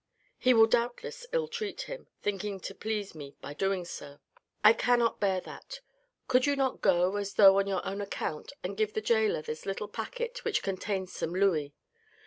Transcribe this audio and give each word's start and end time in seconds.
He 0.39 0.55
will 0.55 0.65
doubtless 0.65 1.27
ill 1.31 1.47
treat 1.47 1.81
him, 1.81 2.07
thinking 2.23 2.59
to 2.61 2.73
please 2.73 3.13
me 3.13 3.35
by 3.39 3.53
doing 3.53 3.85
so... 3.85 4.17
I 4.63 4.73
cannot 4.73 5.19
bear 5.19 5.39
that 5.41 5.65
idea. 5.65 5.81
Could 6.27 6.47
you 6.47 6.55
not 6.55 6.81
go, 6.81 7.17
as 7.17 7.35
though 7.35 7.59
on 7.59 7.67
your 7.67 7.85
own 7.85 8.01
account, 8.01 8.51
and 8.63 8.75
give 8.75 8.95
the 8.95 9.01
gaoler 9.01 9.43
this 9.43 9.67
little 9.67 9.87
packet 9.87 10.43
which 10.43 10.63
contains 10.63 11.13
some 11.13 11.33
louis. 11.35 11.75